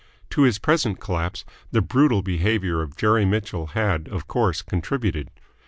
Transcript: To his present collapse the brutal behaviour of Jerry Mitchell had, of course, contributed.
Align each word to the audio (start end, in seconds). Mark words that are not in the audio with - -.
To 0.31 0.41
his 0.41 0.57
present 0.57 0.99
collapse 0.99 1.45
the 1.69 1.79
brutal 1.79 2.23
behaviour 2.23 2.81
of 2.81 2.95
Jerry 2.97 3.23
Mitchell 3.23 3.67
had, 3.77 4.07
of 4.07 4.27
course, 4.27 4.63
contributed. 4.63 5.29